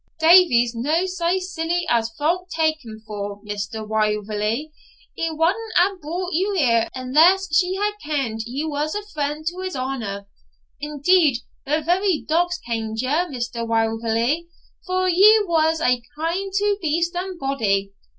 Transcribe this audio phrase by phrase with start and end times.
[0.19, 3.87] 'Davie's no sae silly as folk tak him for, Mr.
[3.87, 4.71] Wauverley;
[5.13, 9.59] he wadna hae brought you here unless he had kend ye was a friend to
[9.59, 10.25] his Honour;
[10.79, 11.37] indeed
[11.67, 13.57] the very dogs kend ye, Mr.
[13.67, 14.47] Wauverley,
[14.87, 17.91] for ye was aye kind to beast and body.